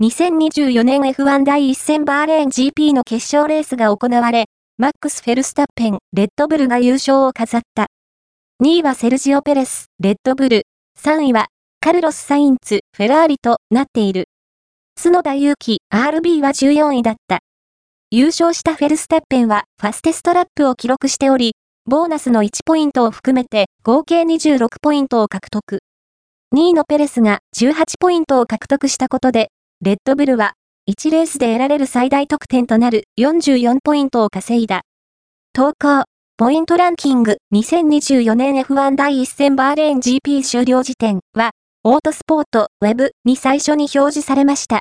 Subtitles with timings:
[0.00, 4.44] 2024年 F1 第1戦バーレーン GP の決勝レースが行われ、
[4.76, 7.88] マックス・フェルスタッペン、レッドブルが優勝を飾った。
[8.62, 10.62] 2位はセルジオ・ペレス、レッドブル。
[11.00, 11.46] 3位は、
[11.80, 14.26] カルロス・サインツ、フェラーリとなっている。
[15.02, 17.40] 角田祐希、RB は14位だった。
[18.12, 21.56] 優勝したフェルスタッペンはファステストラップを記録しており、
[21.86, 25.80] ボーナスの1ポイントを含めて合計26ポイントを獲得。
[26.54, 29.50] 2位のペレスが18ポイントを獲得したことで、
[29.80, 30.54] レッドブルは
[30.90, 34.82] 1レースで得られる最大得点となる44ポイントを稼いだ。
[35.52, 36.02] 投稿、
[36.36, 41.52] ポイントランキング2024年 F1 第1戦バーレーン GP 終了時点は、
[41.84, 44.76] オートスポートウェブに最初に表示されました。